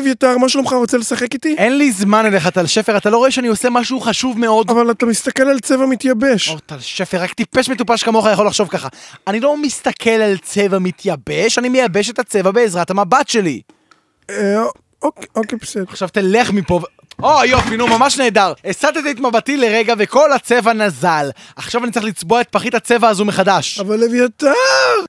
אביתר, 0.00 0.38
מה 0.38 0.48
שלומך? 0.48 0.72
רוצה 0.72 0.98
לשחק 0.98 1.34
איתי? 1.34 1.54
אין 1.58 1.78
לי 1.78 1.92
זמן 1.92 2.26
אליך, 2.26 2.48
טל 2.48 2.66
שפר, 2.66 2.96
אתה 2.96 3.10
לא 3.10 3.16
רואה 3.16 3.30
שאני 3.30 3.48
עושה 3.48 3.70
משהו 3.70 4.00
חשוב 4.00 4.38
מאוד? 4.38 4.70
אבל 4.70 4.90
אתה 4.90 5.06
מסתכל 5.06 5.42
על 5.42 5.60
צבע 5.60 5.86
מתייבש. 5.86 6.48
או, 6.48 6.58
טל 6.58 6.80
שפר, 6.80 7.22
רק 7.22 7.32
טיפש 7.32 7.68
מטופש 7.68 8.02
כמוך 8.02 8.26
יכול 8.32 8.46
לחשוב 8.46 8.68
ככה. 8.68 8.88
אני 9.26 9.40
לא 9.40 9.56
מסתכל 9.56 10.10
על 10.10 10.36
צבע 10.38 10.78
מתייבש, 10.78 11.58
אני 11.58 11.68
מייבש 11.68 12.10
את 12.10 12.18
הצבע 12.18 12.50
בעזרת 12.50 12.90
המבט 12.90 13.28
שלי. 13.28 13.60
אה, 14.30 14.62
אוקיי, 15.02 15.26
אוקיי, 15.36 15.58
בסדר. 15.62 15.84
עכשיו 15.88 16.08
תלך 16.08 16.50
מפה 16.50 16.74
ו... 16.74 16.99
או 17.22 17.44
יופי, 17.44 17.76
נו 17.76 17.86
ממש 17.86 18.18
נהדר. 18.18 18.52
הסטתי 18.64 19.10
את 19.10 19.20
מבטי 19.20 19.56
לרגע 19.56 19.94
וכל 19.98 20.32
הצבע 20.32 20.72
נזל. 20.72 21.30
עכשיו 21.56 21.84
אני 21.84 21.92
צריך 21.92 22.06
לצבוע 22.06 22.40
את 22.40 22.48
פחית 22.50 22.74
הצבע 22.74 23.08
הזו 23.08 23.24
מחדש. 23.24 23.80
אבל 23.80 24.04
אביתר, 24.04 24.52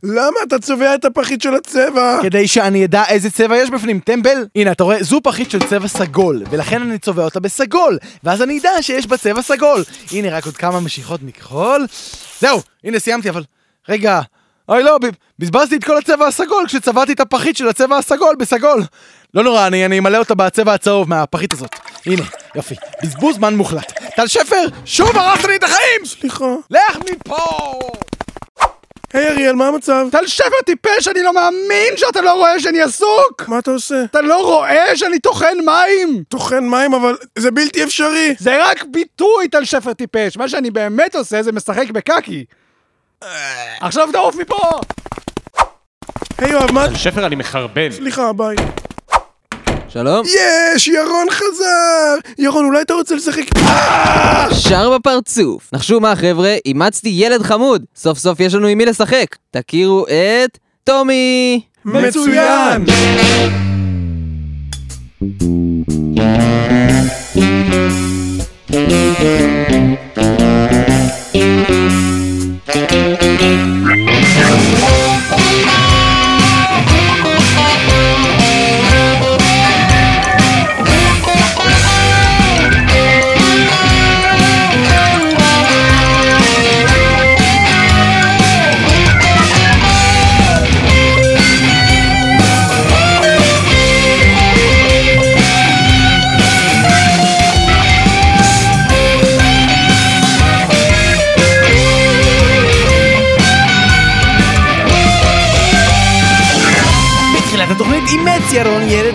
למה 0.04 0.38
אתה 0.48 0.60
צובע 0.60 0.96
את 0.96 1.06
הפחית 1.06 1.42
של 1.42 1.56
הצבע? 1.56 2.20
כדי 2.22 2.48
שאני 2.48 2.86
אדע 2.86 3.04
איזה 3.08 3.32
צבע 3.32 3.58
יש 3.58 3.70
בפנים, 3.70 4.00
טמבל. 4.00 4.46
הנה, 4.56 4.72
אתה 4.72 4.84
רואה, 4.84 5.04
זו 5.04 5.22
פחית 5.24 5.52
של 5.52 5.60
צבע 5.60 5.88
סגול, 5.88 6.44
ולכן 6.50 6.82
אני 6.82 6.98
צובע 6.98 7.24
אותה 7.24 7.40
בסגול, 7.40 7.98
ואז 8.24 8.42
אני 8.42 8.60
אדע 8.60 8.82
שיש 8.82 9.08
בה 9.08 9.18
צבע 9.18 9.42
סגול. 9.42 9.84
הנה, 10.12 10.38
רק 10.38 10.46
עוד 10.46 10.58
כמה 10.58 10.80
משיכות 10.80 11.24
מכחול. 11.24 11.88
זהו, 12.40 12.62
הנה 12.84 13.00
סיימתי, 13.00 13.30
אבל... 13.30 13.44
רגע, 13.90 14.22
אוי 14.70 14.84
לא, 14.84 14.98
בזבזתי 15.40 15.76
את 15.76 15.84
כל 15.84 15.98
הצבע 15.98 16.28
הסגול 16.28 16.64
כשצבעתי 16.68 17.14
את 17.14 17.20
הפחית 17.20 17.58
של 17.58 17.68
הצבע 17.68 17.98
הסגול 17.98 18.36
בסגול. 18.40 18.84
לא 19.34 19.44
נורא, 19.44 19.68
אני, 19.68 19.86
אני 19.86 20.00
אמלא 20.00 20.18
אותה 20.18 20.36
בצבע 20.36 20.74
הצהוב 20.74 21.10
מהפחית 21.10 21.54
הזאת. 21.54 21.76
הנה, 22.06 22.24
יופי, 22.56 22.76
בזבוז 23.04 23.36
זמן 23.36 23.56
מוחלט. 23.56 23.92
טל 24.16 24.28
שפר, 24.28 24.66
שוב 24.86 25.18
הרסת 25.18 25.46
לי 25.46 25.56
את 25.56 25.64
החיים! 25.64 26.06
סליחה. 26.06 26.46
לך 26.70 26.98
מפה! 27.12 27.80
היי 29.14 29.28
אריאל, 29.28 29.56
מה 29.56 29.68
המצב? 29.68 30.06
טל 30.12 30.28
שפר 30.28 30.62
טיפש, 30.66 31.08
אני 31.08 31.24
לא 31.24 31.34
מאמין 31.34 31.98
שאתה 31.98 32.22
לא 32.22 32.34
רואה 32.34 32.60
שאני 32.60 32.82
עסוק! 32.82 33.44
מה 33.48 33.60
אתה 33.60 33.72
עושה? 33.72 34.04
אתה 34.04 34.22
לא 34.22 34.42
רואה 34.44 34.98
שאני 34.98 35.20
טוחן 35.20 35.58
מים! 35.66 36.24
טוחן 36.28 36.68
מים, 36.70 36.94
אבל 36.94 37.16
זה 37.38 37.52
בלתי 37.52 37.84
אפשרי. 37.84 38.36
זה 38.40 38.66
רק 38.66 38.84
ביטוי, 38.92 39.48
טל 39.48 39.66
שפר 39.66 39.94
טיפש. 39.94 40.38
מה 40.38 40.50
שאני 40.50 40.72
באמת 40.72 41.16
עושה 41.16 41.44
זה 41.44 41.52
משחק 41.52 41.90
בקקי. 41.92 42.46
עכשיו 43.82 44.10
תעוף 44.12 44.36
מפה! 44.36 44.70
היי 46.38 46.52
יואב, 46.52 46.72
מה... 46.72 46.88
טל 46.88 46.96
שפר, 46.96 47.26
אני 47.26 47.36
מחרבן. 47.36 47.92
סליחה, 47.92 48.34
ביי. 48.34 48.56
שלום. 49.94 50.26
יש, 50.26 50.88
ירון 50.88 51.28
חזר! 51.30 52.16
ירון, 52.38 52.66
אולי 52.66 52.82
אתה 52.82 52.94
רוצה 52.94 53.16
לשחק... 53.16 53.44
שר 54.70 54.98
בפרצוף. 54.98 55.70
נחשו 55.74 56.00
מה 56.00 56.16
חבר'ה, 56.16 56.56
אימצתי 56.66 57.10
ילד 57.10 57.42
חמוד. 57.42 57.84
סוף 57.96 58.18
סוף 58.18 58.40
יש 58.40 58.54
לנו 58.54 58.68
עם 58.68 58.78
מי 58.78 58.86
לשחק. 58.86 59.36
תכירו 59.52 60.06
את... 60.08 60.58
טומי! 60.84 61.62
מצוין! 61.86 62.86
בתחילת 62.86 63.52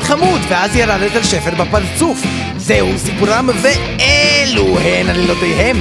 חמוד, 0.07 0.41
ואז 0.49 0.77
ירד 0.77 1.01
את 1.03 1.17
על 1.17 1.23
שפר 1.23 1.65
בפרצוף. 1.65 2.23
זהו 2.57 2.89
סיפורם, 2.97 3.49
ואלו 3.63 4.79
הן 4.79 5.09
עלילותיהם. 5.09 5.77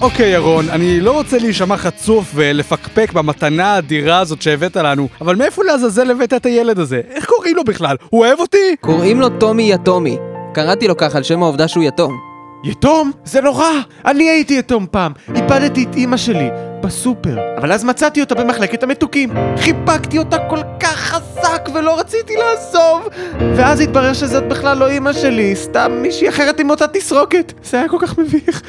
אוקיי, 0.00 0.30
ירון, 0.30 0.70
אני 0.70 1.00
לא 1.00 1.12
רוצה 1.12 1.38
להישמע 1.38 1.76
חצוף 1.76 2.30
ולפקפק 2.34 3.12
במתנה 3.12 3.74
האדירה 3.74 4.18
הזאת 4.18 4.42
שהבאת 4.42 4.76
לנו, 4.76 5.08
אבל 5.20 5.36
מאיפה 5.36 5.64
לעזאזל 5.64 6.10
הבאת 6.10 6.34
את 6.34 6.46
הילד 6.46 6.78
הזה? 6.78 7.00
איך 7.10 7.24
קוראים 7.24 7.56
לו 7.56 7.64
בכלל? 7.64 7.96
הוא 8.10 8.20
אוהב 8.26 8.40
אותי? 8.40 8.76
קוראים 8.80 9.20
לו 9.20 9.28
טומי 9.28 9.72
יתומי. 9.72 10.16
קראתי 10.54 10.88
לו 10.88 10.96
ככה 10.96 11.18
על 11.18 11.24
שם 11.24 11.42
העובדה 11.42 11.68
שהוא 11.68 11.84
יתום. 11.84 12.16
יתום? 12.64 13.10
זה 13.24 13.40
נורא! 13.40 13.70
אני 14.04 14.28
הייתי 14.30 14.58
יתום 14.58 14.86
פעם. 14.90 15.12
איבדתי 15.34 15.84
את 15.90 15.96
אימא 15.96 16.16
שלי 16.16 16.48
בסופר. 16.80 17.36
אבל 17.58 17.72
אז 17.72 17.84
מצאתי 17.84 18.20
אותה 18.20 18.34
במחלקת 18.34 18.82
המתוקים. 18.82 19.30
חיבקתי 19.56 20.18
אותה 20.18 20.36
כל 20.50 20.58
כך 20.80 20.96
חזק 20.96 21.68
ולא 21.74 21.98
רציתי 22.00 22.34
לעזוב. 22.36 23.08
ואז 23.56 23.80
התברר 23.80 24.12
שזאת 24.12 24.48
בכלל 24.48 24.78
לא 24.78 24.88
אימא 24.88 25.12
שלי, 25.12 25.56
סתם 25.56 25.92
מישהי 26.02 26.28
אחרת 26.28 26.60
עם 26.60 26.70
אותה 26.70 26.88
תסרוקת. 26.88 27.52
זה 27.64 27.78
היה 27.78 27.88
כל 27.88 27.96
כך 28.00 28.18
מביך. 28.18 28.62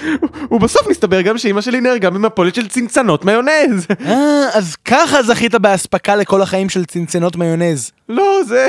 ובסוף 0.52 0.88
מסתבר 0.90 1.22
גם 1.22 1.38
שאימא 1.38 1.62
שלי 1.62 1.82
נהרגה 1.82 2.10
ממפולת 2.10 2.56
של 2.56 2.68
צנצנות 2.68 3.26
מיונז. 3.26 3.88
אה, 4.06 4.50
אז 4.54 4.76
ככה 4.86 5.24
זכית 5.24 5.56
באספקה 5.56 6.16
לכל 6.16 6.42
החיים 6.42 6.70
של 6.70 6.86
צנצנות 6.86 7.36
מיונז. 7.36 7.92
לא, 8.10 8.40
זה... 8.48 8.68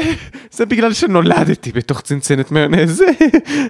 זה 0.51 0.67
בגלל 0.67 0.93
שנולדתי 0.93 1.73
בתוך 1.73 2.01
צנצנת 2.01 2.51
מיונז. 2.51 2.97
זה... 2.97 3.07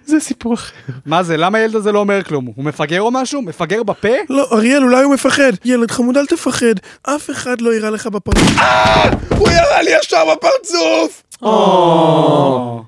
זה 0.06 0.20
סיפור 0.20 0.54
אחר. 0.54 0.74
מה 1.06 1.22
זה, 1.22 1.36
למה 1.36 1.58
הילד 1.58 1.76
הזה 1.76 1.92
לא 1.92 1.98
אומר 1.98 2.22
כלום? 2.22 2.52
הוא 2.56 2.64
מפגר 2.64 3.00
או 3.00 3.10
משהו? 3.10 3.42
מפגר 3.42 3.82
בפה? 3.82 4.08
לא, 4.30 4.48
אריאל, 4.52 4.82
אולי 4.82 5.02
הוא 5.02 5.14
מפחד. 5.14 5.52
ילד 5.64 5.90
חמוד, 5.90 6.16
אל 6.16 6.26
תפחד. 6.26 6.74
אף 7.02 7.30
אחד 7.30 7.60
לא 7.60 7.70
יירה 7.74 7.90
לך 7.90 8.06
בפרצוף. 8.06 8.58
אה! 8.58 9.10
הוא 9.38 9.50
ירה 9.50 9.82
לי 9.82 9.90
ישר 10.00 10.24
בפרצוף! 10.32 11.22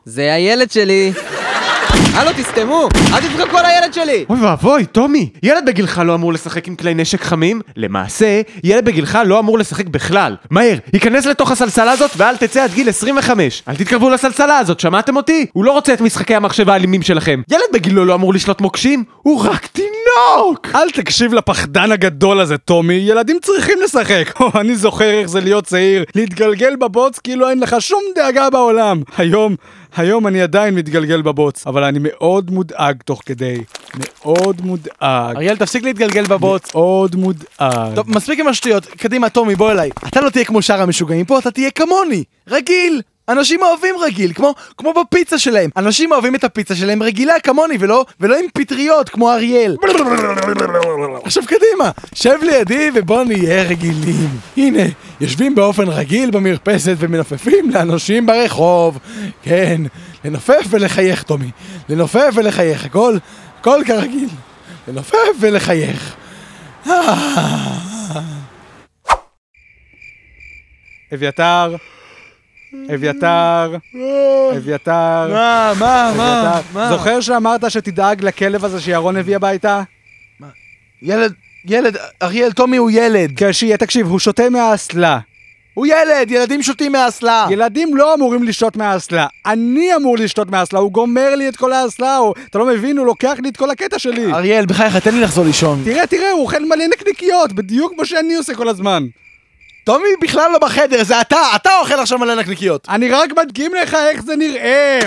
זה 0.05 0.35
הילד 0.35 0.71
שלי. 0.71 1.13
הלו, 2.15 2.31
תסתמו! 2.37 2.89
אל 3.15 3.21
תצחקו 3.21 3.59
על 3.59 3.65
הילד 3.67 3.95
שלי! 3.95 4.25
אוי 4.31 4.41
ואבוי, 4.41 4.87
טומי, 4.87 5.29
ילד 5.43 5.67
בגילך 5.67 6.03
לא 6.05 6.15
אמור 6.15 6.33
לשחק 6.33 6.69
עם 6.69 6.75
כלי 6.75 6.95
נשק 6.95 7.23
חמים? 7.23 7.61
למעשה, 7.77 8.41
ילד 8.65 8.85
בגילך 8.85 9.19
לא 9.27 9.39
אמור 9.39 9.59
לשחק 9.59 9.87
בכלל. 9.87 10.37
מהר, 10.51 10.77
היכנס 10.93 11.27
לתוך 11.27 11.51
הסלסלה 11.51 11.93
הזאת 11.93 12.11
ואל 12.17 12.37
תצא 12.37 12.65
עד 12.65 12.73
גיל 12.75 12.89
25. 12.89 13.63
אל 13.69 13.77
תתקרבו 13.77 14.11
לסלסלה 14.11 14.59
הזאת, 14.59 14.81
שמעתם 14.81 15.17
אותי? 15.17 15.47
הוא 15.53 15.65
לא 15.65 15.73
רוצה 15.73 15.95
את 15.95 16.01
משחקי 16.01 16.35
המחשב 16.35 16.71
האלימים 16.71 17.03
שלכם. 17.03 17.43
ילד 17.51 17.63
בגילו 17.73 18.05
לא 18.05 18.15
אמור 18.15 18.35
לשלוט 18.35 18.61
מוקשים? 18.61 19.05
הוא 19.23 19.45
רק 19.47 19.67
תינוק! 19.67 19.92
אל 20.75 20.91
תקשיב 20.91 21.35
לפחדן 21.35 21.93
הגדול 21.93 22.41
הזה, 22.41 22.59
טומי, 22.59 22.95
ילדים 22.95 23.39
צריכים 23.43 23.79
לשחק. 23.85 24.25
או, 24.41 24.61
אני 24.61 24.77
זוכר 24.77 25.11
איך 25.11 25.27
זה 25.27 25.41
להיות 25.41 25.65
צעיר, 25.65 26.05
להתגלגל 26.15 26.77
בבוץ 26.77 27.19
כאילו 27.19 27.49
אין 27.49 27.61
לך 27.61 27.77
שום 27.81 28.03
דאגה 28.15 28.51
בעולם. 28.51 29.03
היום, 29.17 29.57
היום 29.97 30.27
אני 30.27 30.43
עדיין 30.43 30.75
מתגלגל 30.75 31.23
בבוץ, 31.23 31.67
אבל 31.67 31.85
אני 31.85 31.99
מאוד 32.03 32.51
מודאג 32.51 33.03
תוך 33.05 33.23
כדי. 33.27 33.59
מאוד 33.95 34.61
מודאג. 34.65 35.37
אריאל, 35.37 35.57
תפסיק 35.57 35.85
להתגלגל 35.85 36.25
בבוץ. 36.25 36.75
מאוד 36.75 37.17
מודאג. 37.17 37.95
טוב, 37.95 38.11
מספיק 38.11 38.41
עם 38.41 38.49
השטויות. 38.49 38.87
קדימה, 38.87 39.29
טומי, 39.29 39.55
בוא 39.55 39.71
אליי. 39.71 39.91
אתה 40.09 40.21
לא 40.21 40.31
תהיה 40.31 40.45
כמו 40.45 40.63
שאר 40.63 40.83
המשוגעים 40.83 41.25
פה, 41.25 41.39
אתה 41.39 41.51
תהיה 41.51 41.71
כמוני. 41.71 42.25
רגיל. 42.49 43.03
אנשים 43.29 43.63
אוהבים 43.63 43.95
רגיל, 44.01 44.33
כמו, 44.33 44.55
כמו 44.77 44.93
בפיצה 44.93 45.39
שלהם. 45.39 45.71
אנשים 45.77 46.13
אוהבים 46.13 46.35
את 46.35 46.45
הפיצה 46.45 46.75
שלהם 46.75 47.03
רגילה 47.03 47.41
כמוני, 47.41 47.77
ולא, 47.81 48.05
ולא 48.21 48.37
עם 48.39 48.45
פטריות, 48.55 49.09
כמו 49.09 49.33
אריאל. 49.33 49.77
עכשיו 51.25 51.43
קדימה, 51.47 51.91
שב 52.15 52.39
לידי 52.43 52.91
ובוא 52.95 53.25
נהיה 53.25 53.63
רגילים. 53.63 54.29
הנה, 54.57 54.83
יושבים 55.21 55.55
באופן 55.55 55.89
רגיל 55.89 56.31
במרפסת 56.31 56.95
ומנופפים 56.99 57.71
לאנשים 57.71 58.27
ברחוב. 58.27 58.99
כן, 59.43 59.83
לנופף 60.25 60.65
ולחייך, 60.71 61.23
טומי. 61.23 61.51
לנופף 61.89 62.31
ולחייך, 62.35 62.85
הכל, 62.85 63.17
הכל 63.61 63.81
כרגיל. 63.87 64.29
לנופף 64.89 65.17
ולחייך. 65.41 66.15
אביתר, 71.15 71.77
אביתר, 72.95 73.77
אביתר, 74.57 75.29
מה, 75.33 75.73
מה, 75.79 76.13
מה. 76.17 76.61
מה? 76.73 76.89
זוכר 76.89 77.21
שאמרת 77.21 77.71
שתדאג 77.71 78.25
לכלב 78.25 78.65
הזה 78.65 78.81
שירון 78.81 79.17
הביא 79.17 79.37
הביתה? 79.37 79.83
ילד, 81.03 81.33
ילד, 81.65 81.97
אריאל, 82.23 82.53
טומי 82.53 82.77
הוא 82.77 82.91
ילד. 82.91 83.33
כן, 83.37 83.53
שיהיה, 83.53 83.77
תקשיב, 83.77 84.07
הוא 84.07 84.19
שותה 84.19 84.51
מהאסלה. 84.51 85.19
הוא 85.75 85.87
ילד, 85.87 86.31
ילדים 86.31 86.63
שותים 86.63 86.93
מהאסלה. 86.93 87.47
ילדים 87.51 87.97
לא 87.97 88.15
אמורים 88.15 88.43
לשתות 88.43 88.77
מהאסלה. 88.77 89.27
אני 89.47 89.97
אמור 89.97 90.19
לשתות 90.19 90.51
מהאסלה, 90.51 90.79
הוא 90.79 90.93
גומר 90.93 91.35
לי 91.35 91.49
את 91.49 91.57
כל 91.57 91.73
האסלה, 91.73 92.17
הוא... 92.17 92.35
אתה 92.51 92.59
לא 92.59 92.67
מבין, 92.67 92.99
הוא 92.99 93.07
לוקח 93.07 93.35
לי 93.43 93.49
את 93.49 93.57
כל 93.57 93.71
הקטע 93.71 93.99
שלי. 93.99 94.33
אריאל, 94.33 94.67
בחייך, 94.67 94.97
תן 94.97 95.15
לי 95.15 95.21
לחזור 95.21 95.45
לישון. 95.45 95.83
תראה, 95.85 96.07
תראה, 96.07 96.31
הוא 96.31 96.43
אוכל 96.43 96.65
מלא 96.65 96.87
נקניקיות, 96.87 97.53
בדיוק 97.53 97.93
כמו 97.95 98.07
שאני 98.07 98.35
עושה 98.35 98.55
כל 98.55 98.69
הזמן. 98.69 99.07
טומי 99.85 100.09
בכלל 100.23 100.53
לא 100.53 100.59
בחדר, 100.59 101.05
זה 101.05 101.21
אתה, 101.21 101.41
אתה 101.57 101.71
אוכל 101.81 101.95
עכשיו 101.95 102.19
מלא 102.19 102.35
נקניקיות. 102.35 102.87
אני 102.89 103.11
רק 103.11 103.31
מדגים 103.37 103.73
לך 103.83 103.95
איך 103.95 104.23
זה 104.23 104.37
נראה. 104.37 105.01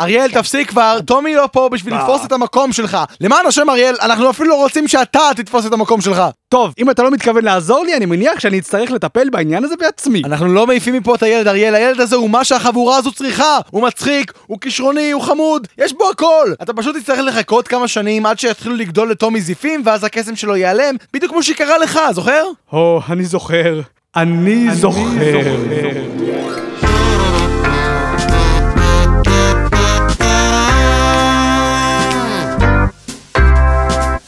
אריאל, 0.00 0.30
תפסיק 0.30 0.68
כבר, 0.68 0.98
טומי 1.06 1.34
לא 1.34 1.48
פה 1.52 1.68
בשביל 1.72 1.94
לתפוס 1.94 2.24
את 2.24 2.32
המקום 2.32 2.72
שלך. 2.72 2.98
למען 3.20 3.46
השם, 3.46 3.70
אריאל, 3.70 3.96
אנחנו 4.00 4.30
אפילו 4.30 4.48
לא 4.48 4.54
רוצים 4.54 4.88
שאתה 4.88 5.20
תתפוס 5.36 5.66
את 5.66 5.72
המקום 5.72 6.00
שלך. 6.00 6.22
טוב, 6.48 6.74
אם 6.78 6.90
אתה 6.90 7.02
לא 7.02 7.10
מתכוון 7.10 7.44
לעזור 7.44 7.84
לי, 7.84 7.96
אני 7.96 8.06
מניח 8.06 8.40
שאני 8.40 8.58
אצטרך 8.58 8.90
לטפל 8.90 9.30
בעניין 9.30 9.64
הזה 9.64 9.74
בעצמי. 9.76 10.22
אנחנו 10.24 10.46
לא 10.46 10.66
מעיפים 10.66 10.94
מפה 10.94 11.14
את 11.14 11.22
הילד, 11.22 11.48
אריאל, 11.48 11.74
הילד 11.74 12.00
הזה 12.00 12.16
הוא 12.16 12.30
מה 12.30 12.44
שהחבורה 12.44 12.96
הזו 12.96 13.12
צריכה. 13.12 13.58
הוא 13.70 13.82
מצחיק, 13.82 14.32
הוא 14.46 14.58
כישרוני, 14.60 15.10
הוא 15.10 15.22
חמוד, 15.22 15.66
יש 15.78 15.92
בו 15.92 16.10
הכל. 16.10 16.52
אתה 16.62 16.72
פשוט 16.72 16.96
תצטרך 16.96 17.18
לחכות 17.18 17.68
כמה 17.68 17.88
שנים 17.88 18.26
עד 18.26 18.38
שיתחילו 18.38 18.76
לגדול 18.76 19.10
לטומי 19.10 19.40
זיפים, 19.40 19.82
ואז 19.84 20.04
הקסם 20.04 20.36
שלו 20.36 20.56
ייעלם, 20.56 20.94
בדיוק 21.12 21.32
כמו 21.32 21.42
שקרה 21.42 21.78
לך, 21.78 22.00
זוכר? 22.12 22.44
או, 22.72 23.00
אני 23.08 23.24
זוכר. 23.24 23.80
אני 24.16 24.74
זוכר. 24.74 25.06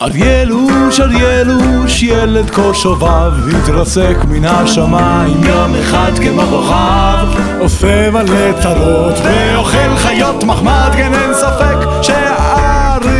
אריאלוש, 0.08 1.00
אריאלוש, 1.00 2.02
ילד 2.02 2.50
כה 2.50 2.74
שובב, 2.74 3.32
התרסק 3.56 4.16
מן 4.28 4.44
השמיים 4.44 5.44
יום 5.44 5.74
אחד 5.74 6.12
כמו 6.22 6.42
כוכב, 6.42 7.26
עושה 7.58 8.10
מלא 8.10 8.52
צרות 8.62 9.14
ואוכל 9.24 9.96
חיות 9.96 10.44
מחמד, 10.44 10.90
כן 10.96 11.14
אין 11.14 11.34
ספק 11.34 11.76
שאריאלוש 12.02 13.12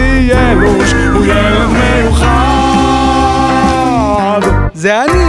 הוא 1.12 1.24
ילד 1.24 1.68
מיוחד. 1.68 2.28
זה 4.74 5.04
אני. 5.04 5.27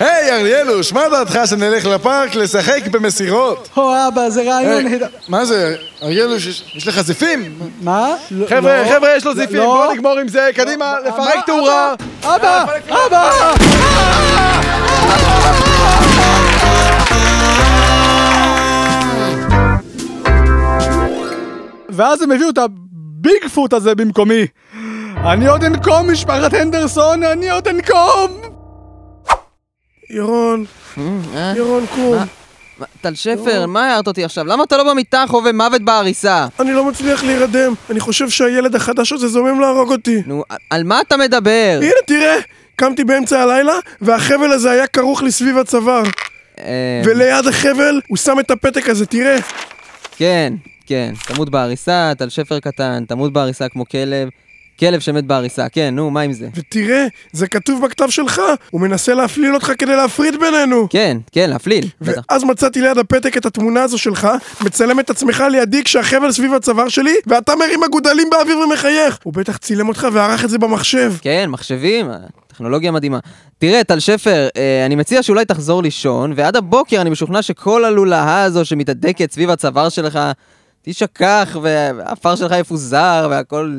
היי, 0.00 0.30
אריאלוש, 0.32 0.92
מה 0.92 1.08
דעתך 1.10 1.38
שנלך 1.46 1.84
לפארק 1.86 2.34
לשחק 2.34 2.80
במסירות? 2.90 3.68
או 3.76 3.92
אבא, 4.08 4.28
זה 4.30 4.42
רעיון 4.42 4.84
נהדר. 4.84 5.06
מה 5.28 5.44
זה, 5.44 5.76
אריאלוש, 6.02 6.46
יש- 6.46 6.72
יש 6.74 6.86
לך 6.88 7.00
זיפים? 7.00 7.58
מה? 7.82 8.14
לא- 8.30 8.46
חבר'ה, 8.46 8.82
לא. 8.82 8.88
חבר'ה, 8.96 9.16
יש 9.16 9.24
לו 9.26 9.34
זיפים, 9.34 9.56
לא. 9.56 9.64
בואו 9.64 9.92
נגמור 9.92 10.18
עם 10.18 10.28
זה, 10.28 10.48
קדימה, 10.54 10.94
לפרק? 11.06 11.46
תאורה. 11.46 11.94
אבא! 12.24 12.64
אבא! 12.88 13.52
ואז 21.88 22.22
הם 22.22 22.32
הביאו 22.32 22.50
את 22.50 22.58
הביג 22.58 23.48
פוט 23.54 23.72
הזה 23.72 23.94
במקומי. 23.94 24.46
אני 25.16 25.46
עוד 25.46 25.64
אנקום, 25.64 26.10
משפחת 26.12 26.54
הנדרסון, 26.54 27.22
אני 27.22 27.50
עוד 27.50 27.68
אנקום! 27.68 28.40
ירון, 30.10 30.64
אה? 30.98 31.52
ירון, 31.56 31.84
קום. 31.94 32.16
טל 33.00 33.14
שפר, 33.14 33.66
מה 33.66 33.86
הערת 33.92 34.06
אותי 34.06 34.24
עכשיו? 34.24 34.44
למה 34.46 34.64
אתה 34.64 34.76
לא 34.76 34.90
במיטה 34.92 35.24
חווה 35.28 35.52
מוות 35.52 35.82
בעריסה? 35.82 36.46
אני 36.60 36.72
לא 36.72 36.84
מצליח 36.84 37.24
להירדם. 37.24 37.74
אני 37.90 38.00
חושב 38.00 38.30
שהילד 38.30 38.74
החדש 38.74 39.12
הזה 39.12 39.28
זומם 39.28 39.60
להרוג 39.60 39.92
אותי. 39.92 40.22
נו, 40.26 40.44
על- 40.48 40.56
על 40.70 40.84
מה 40.84 41.00
אתה 41.00 41.16
מדבר? 41.16 41.78
הנה, 41.82 41.90
תראה, 42.06 42.36
קמתי 42.76 43.04
באמצע 43.04 43.40
הלילה, 43.42 43.72
והחבל 44.00 44.52
הזה 44.52 44.70
היה 44.70 44.86
כרוך 44.86 45.22
לי 45.22 45.30
סביב 45.32 45.58
הצוואר. 45.58 46.02
אה, 46.58 47.02
וליד 47.04 47.46
החבל 47.46 48.00
הוא 48.08 48.16
שם 48.16 48.40
את 48.40 48.50
הפתק 48.50 48.88
הזה, 48.88 49.06
תראה. 49.06 49.36
כן, 50.16 50.52
כן. 50.86 51.14
תמות 51.26 51.50
בעריסה, 51.50 52.12
טל 52.18 52.28
שפר 52.28 52.58
קטן, 52.60 53.04
תמות 53.08 53.32
בעריסה 53.32 53.68
כמו 53.68 53.84
כלב. 53.88 54.28
כלב 54.80 55.00
שמת 55.00 55.24
בעריסה, 55.24 55.68
כן, 55.68 55.94
נו, 55.94 56.10
מה 56.10 56.20
עם 56.20 56.32
זה? 56.32 56.48
ותראה, 56.54 57.06
זה 57.32 57.46
כתוב 57.46 57.84
בכתב 57.84 58.10
שלך. 58.10 58.42
הוא 58.70 58.80
מנסה 58.80 59.14
להפליל 59.14 59.54
אותך 59.54 59.72
כדי 59.78 59.96
להפריד 59.96 60.40
בינינו. 60.40 60.86
כן, 60.90 61.18
כן, 61.32 61.50
להפליל, 61.50 61.88
בטח. 62.00 62.22
ואז 62.30 62.44
מצאתי 62.44 62.80
ליד 62.80 62.98
הפתק 62.98 63.36
את 63.36 63.46
התמונה 63.46 63.82
הזו 63.82 63.98
שלך, 63.98 64.28
מצלם 64.60 65.00
את 65.00 65.10
עצמך 65.10 65.44
לידי 65.50 65.84
כשהחבל 65.84 66.32
סביב 66.32 66.54
הצוואר 66.54 66.88
שלי, 66.88 67.14
ואתה 67.26 67.56
מרים 67.56 67.84
אגודלים 67.84 68.30
באוויר 68.30 68.58
ומחייך. 68.58 69.18
הוא 69.22 69.32
בטח 69.32 69.56
צילם 69.56 69.88
אותך 69.88 70.06
וערך 70.12 70.44
את 70.44 70.50
זה 70.50 70.58
במחשב. 70.58 71.12
כן, 71.20 71.50
מחשבים, 71.50 72.10
טכנולוגיה 72.46 72.90
מדהימה. 72.90 73.18
תראה, 73.58 73.84
טל 73.84 74.00
שפר, 74.00 74.48
אה, 74.56 74.86
אני 74.86 74.94
מציע 74.94 75.22
שאולי 75.22 75.44
תחזור 75.44 75.82
לישון, 75.82 76.32
ועד 76.36 76.56
הבוקר 76.56 77.00
אני 77.00 77.10
משוכנע 77.10 77.42
שכל 77.42 77.84
הלולאה 77.84 78.42
הזו 78.42 78.64
שמתהדקת 78.64 79.32
סביב 79.32 79.50
הצוואר 79.50 79.88
שלך, 79.88 80.18
תישכח, 80.86 81.56
והעפר 81.62 82.36
שלך 82.36 82.52
יפוזר, 82.58 83.28
והכל 83.30 83.72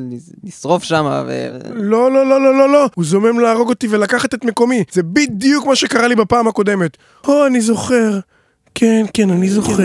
נשרוף 0.44 0.83
שם, 0.83 1.24
ו... 1.27 1.50
לא, 1.74 2.12
לא, 2.12 2.25
לא, 2.25 2.42
לא, 2.42 2.57
לא, 2.57 2.69
לא. 2.69 2.89
הוא 2.95 3.06
זומם 3.06 3.39
להרוג 3.39 3.69
אותי 3.69 3.88
ולקחת 3.89 4.33
את 4.33 4.45
מקומי. 4.45 4.83
זה 4.92 5.04
בדיוק 5.04 5.65
מה 5.65 5.75
שקרה 5.75 6.07
לי 6.07 6.15
בפעם 6.15 6.48
הקודמת. 6.48 6.98
או, 7.27 7.45
אני 7.48 7.62
זוכר. 7.62 8.19
כן, 8.75 9.06
כן, 9.13 9.30
אני 9.30 9.50
זוכר. 9.50 9.83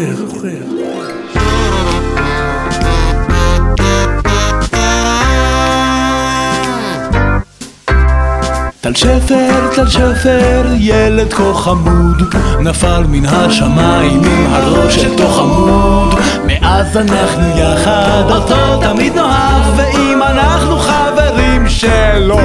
טל 8.83 8.95
שפר, 8.95 9.69
טל 9.77 9.89
שפר, 9.89 10.65
ילד 10.79 11.33
כה 11.33 11.55
חמוד, 11.55 12.35
נפל 12.61 13.05
מן 13.09 13.27
השמיים 13.27 14.23
עם 14.25 14.53
הראש 14.53 14.99
אל 14.99 15.17
תוך 15.17 15.39
עמוד. 15.39 16.15
מאז 16.47 16.97
אנחנו 16.97 17.59
יחד, 17.59 18.23
אותו 18.29 18.81
תמיד 18.83 19.15
נאהב, 19.15 19.65
ואם 19.77 20.23
אנחנו 20.23 20.79
חברים 20.79 21.69
שלו, 21.69 22.39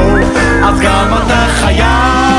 אז 0.63 0.79
גם 0.79 1.13
אתה 1.17 1.45
חייב. 1.49 2.36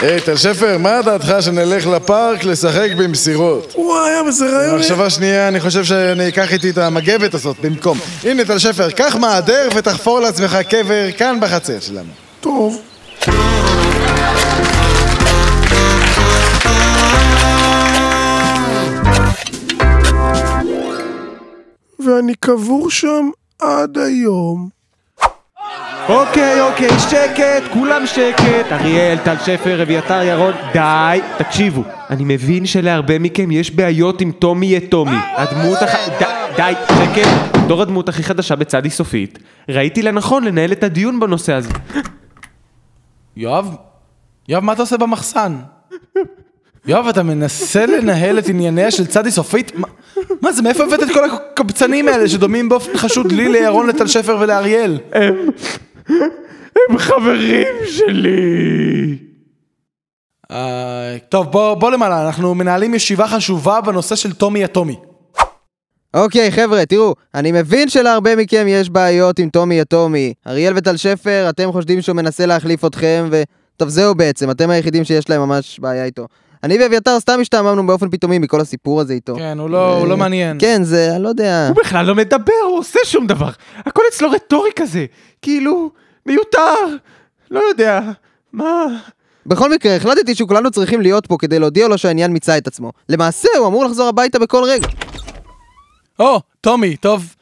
היי, 0.00 0.20
טל 0.20 0.36
שפר, 0.36 0.78
מה 0.78 1.02
דעתך 1.02 1.34
שנלך 1.40 1.86
לפארק 1.86 2.44
לשחק 2.44 2.88
במסירות? 2.98 3.74
וואי, 3.76 4.20
אבל 4.20 4.30
זה 4.30 4.46
רעיון... 4.46 4.76
במחשבה 4.76 5.10
שנייה, 5.10 5.48
אני 5.48 5.60
חושב 5.60 5.84
שאני 5.84 6.28
אקח 6.28 6.52
איתי 6.52 6.70
את 6.70 6.78
המגבת 6.78 7.34
הזאת 7.34 7.56
במקום. 7.60 7.98
הנה, 8.24 8.44
טל 8.44 8.58
שפר, 8.58 8.90
קח 8.90 9.16
מעדר 9.16 9.68
ותחפור 9.74 10.20
לעצמך 10.20 10.58
קבר 10.70 11.12
כאן 11.16 11.38
בחצר 11.40 11.80
שלנו. 11.80 12.10
טוב. 12.40 12.82
ואני 22.06 22.34
קבור 22.40 22.90
שם 22.90 23.30
עד 23.58 23.98
היום. 23.98 24.77
אוקיי, 26.08 26.60
אוקיי, 26.60 26.88
שקט, 26.98 27.72
כולם 27.72 28.06
שקט. 28.06 28.72
אריאל, 28.72 29.18
טל 29.24 29.34
שפר, 29.44 29.82
אביתר 29.82 30.22
ירון, 30.22 30.52
די, 30.72 31.20
תקשיבו. 31.38 31.82
אני 32.10 32.22
מבין 32.26 32.66
שלהרבה 32.66 33.18
מכם 33.18 33.50
יש 33.50 33.70
בעיות 33.70 34.20
עם 34.20 34.32
טומי 34.32 34.76
יתומי. 34.76 35.16
הדמות 35.36 35.78
הח... 35.82 35.94
די, 36.18 36.24
די, 36.56 36.72
שקט. 36.88 37.28
דור 37.66 37.82
הדמות 37.82 38.08
הכי 38.08 38.22
חדשה 38.22 38.56
בצדי 38.56 38.90
סופית. 38.90 39.38
ראיתי 39.68 40.02
לנכון 40.02 40.44
לנהל 40.44 40.72
את 40.72 40.82
הדיון 40.84 41.20
בנושא 41.20 41.52
הזה. 41.52 41.70
יואב? 43.36 43.74
יואב, 44.48 44.64
מה 44.64 44.72
אתה 44.72 44.82
עושה 44.82 44.96
במחסן? 44.96 45.56
יואב, 46.86 47.06
אתה 47.08 47.22
מנסה 47.22 47.86
לנהל 47.86 48.38
את 48.38 48.48
ענייניה 48.48 48.90
של 48.90 49.06
צדי 49.06 49.30
סופית? 49.30 49.72
מה- 49.76 49.88
מה 50.42 50.52
זה, 50.52 50.62
מאיפה 50.62 50.84
הבאת 50.84 51.02
את 51.02 51.08
כל 51.14 51.24
הקבצנים 51.30 52.08
האלה 52.08 52.28
שדומים 52.28 52.68
באופן 52.68 52.96
חשוד 52.96 53.32
לי, 53.32 53.48
לירון, 53.48 53.86
לטל 53.86 54.06
שפר 54.06 54.36
ולאריאל? 54.40 54.98
הם 56.08 56.98
חברים 56.98 57.66
שלי. 57.86 59.18
אה, 60.50 61.16
טוב, 61.28 61.46
בוא, 61.52 61.74
בוא 61.74 61.90
למעלה, 61.90 62.26
אנחנו 62.26 62.54
מנהלים 62.54 62.94
ישיבה 62.94 63.28
חשובה 63.28 63.80
בנושא 63.80 64.16
של 64.16 64.32
טומי 64.32 64.62
יתומי. 64.62 64.96
אוקיי, 66.14 66.52
חבר'ה, 66.52 66.86
תראו, 66.86 67.14
אני 67.34 67.52
מבין 67.52 67.88
שלהרבה 67.88 68.36
מכם 68.36 68.66
יש 68.68 68.90
בעיות 68.90 69.38
עם 69.38 69.48
טומי 69.50 69.80
יתומי. 69.80 70.34
אריאל 70.46 70.72
וטל 70.76 70.96
שפר, 70.96 71.46
אתם 71.50 71.72
חושדים 71.72 72.02
שהוא 72.02 72.16
מנסה 72.16 72.46
להחליף 72.46 72.84
אתכם, 72.84 73.28
ו... 73.30 73.42
טוב, 73.78 73.88
זהו 73.88 74.14
בעצם, 74.14 74.50
אתם 74.50 74.70
היחידים 74.70 75.04
שיש 75.04 75.30
להם 75.30 75.40
ממש 75.40 75.80
בעיה 75.80 76.04
איתו. 76.04 76.26
אני 76.64 76.78
ואביתר 76.78 77.20
סתם 77.20 77.38
השתעממנו 77.40 77.86
באופן 77.86 78.10
פתאומי 78.10 78.38
מכל 78.38 78.60
הסיפור 78.60 79.00
הזה 79.00 79.12
איתו. 79.12 79.36
כן, 79.36 79.58
הוא 79.58 79.70
לא, 79.70 79.98
הוא 79.98 80.06
לא 80.06 80.16
מעניין. 80.16 80.56
כן, 80.60 80.82
זה, 80.84 81.14
אני 81.14 81.22
לא 81.22 81.28
יודע. 81.28 81.68
הוא 81.68 81.76
בכלל 81.76 82.06
לא 82.06 82.14
מדבר, 82.14 82.52
הוא 82.68 82.78
עושה 82.78 82.98
שום 83.04 83.26
דבר. 83.26 83.50
הכל 83.76 84.02
אצלו 84.12 84.30
רטורי 84.30 84.70
כזה. 84.76 85.06
כאילו, 85.42 85.90
מיותר. 86.26 86.74
לא 87.50 87.60
יודע. 87.68 88.00
מה... 88.52 88.84
בכל 89.46 89.70
מקרה, 89.74 89.96
החלטתי 89.96 90.34
שכולנו 90.34 90.70
צריכים 90.70 91.00
להיות 91.00 91.26
פה 91.26 91.36
כדי 91.38 91.58
להודיע 91.58 91.88
לו 91.88 91.98
שהעניין 91.98 92.32
מיצה 92.32 92.58
את 92.58 92.66
עצמו. 92.66 92.92
למעשה, 93.08 93.48
הוא 93.58 93.66
אמור 93.66 93.84
לחזור 93.84 94.08
הביתה 94.08 94.38
בכל 94.38 94.64
רגע. 94.64 94.88
או, 96.18 96.40
טומי, 96.60 96.96
טוב, 96.96 97.34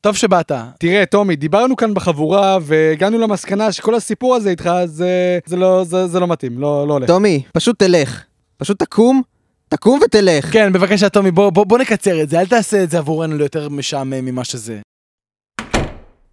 טוב 0.00 0.16
שבאת. 0.16 0.52
תראה, 0.78 1.06
טומי, 1.06 1.36
דיברנו 1.36 1.76
כאן 1.76 1.94
בחבורה 1.94 2.58
והגענו 2.62 3.18
למסקנה 3.18 3.72
שכל 3.72 3.94
הסיפור 3.94 4.34
הזה 4.34 4.50
איתך 4.50 4.70
זה, 4.84 5.38
זה, 5.46 5.56
לא, 5.56 5.84
זה, 5.84 6.06
זה 6.06 6.20
לא 6.20 6.26
מתאים, 6.26 6.58
לא, 6.58 6.88
לא 6.88 6.92
הולך. 6.92 7.06
טומי, 7.06 7.42
פשוט 7.52 7.78
תלך. 7.78 8.22
פשוט 8.60 8.78
תקום 8.78 9.22
תקום 9.68 10.00
ותלך. 10.04 10.52
כן, 10.52 10.72
בבקשה, 10.72 11.08
טומי, 11.08 11.30
בוא, 11.30 11.50
בוא, 11.50 11.64
בוא 11.64 11.78
נקצר 11.78 12.22
את 12.22 12.28
זה, 12.28 12.40
אל 12.40 12.46
תעשה 12.46 12.82
את 12.82 12.90
זה 12.90 12.98
עבורנו 12.98 13.36
ליותר 13.36 13.68
משעמם 13.68 14.24
ממה 14.24 14.44
שזה. 14.44 14.78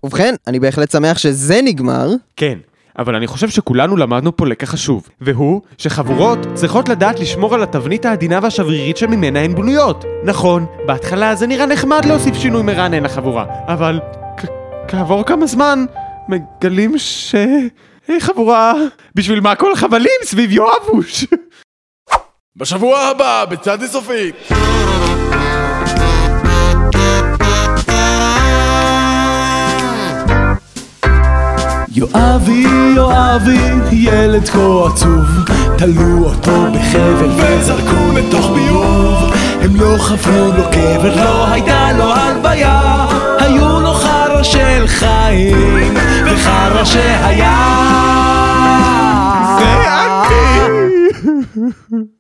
ובכן, 0.04 0.36
אני 0.48 0.60
בהחלט 0.60 0.92
שמח 0.92 1.18
שזה 1.18 1.60
נגמר. 1.64 2.10
כן, 2.36 2.58
אבל 3.00 3.16
אני 3.16 3.28
חושב 3.28 3.50
שכולנו 3.50 3.98
למדנו 3.98 4.38
פה 4.38 4.48
לקח 4.48 4.70
חשוב, 4.70 5.08
והוא 5.22 5.62
שחבורות 5.78 6.40
צריכות 6.54 6.90
לדעת 6.90 7.20
לשמור 7.20 7.56
על 7.56 7.64
התבנית 7.64 8.06
העדינה 8.06 8.40
והשברירית 8.44 8.98
שממנה 8.98 9.40
הן 9.40 9.56
בנויות. 9.56 10.06
נכון, 10.24 10.66
בהתחלה 10.86 11.36
זה 11.36 11.48
נראה 11.48 11.66
נחמד 11.66 12.06
להוסיף 12.06 12.36
שינוי 12.36 12.64
מרענן 12.64 13.04
לחבורה, 13.04 13.46
אבל 13.68 14.00
כעבור 14.88 15.26
כמה 15.26 15.48
זמן 15.48 15.86
מגלים 16.28 16.98
ש... 16.98 17.36
היי 18.08 18.22
חבורה, 18.22 18.74
בשביל 19.16 19.40
מה 19.40 19.56
כל 19.56 19.72
החבלים 19.72 20.20
סביב 20.24 20.52
יואבוש? 20.52 21.26
בשבוע 22.58 23.00
הבא, 23.00 23.46
בצד 23.50 23.86
סופית. 23.86 24.36
יואבי, 31.90 32.66
יואבי, 32.96 33.60
ילד 33.92 34.50
כה 34.50 34.88
עצוב, 34.88 35.26
תלו 35.78 36.26
אותו 36.26 36.72
בחבל 36.74 37.30
וזרקו 37.36 38.12
לתוך 38.16 38.52
ביוב. 38.52 39.34
הם 39.62 39.76
לא 39.76 39.98
חפרו 39.98 40.52
לו 40.58 40.64
קבר, 40.72 41.16
לא 41.16 41.48
הייתה 41.48 41.92
לו 41.98 42.14
הלוויה, 42.14 43.06
היו 43.40 43.80
לו 43.80 43.94
חרא 43.94 44.44
של 44.44 44.88
חיים, 44.88 45.96
וחרא 46.26 46.86
שהיה. 46.86 47.58
זה 49.60 49.74
אני! 51.96 52.17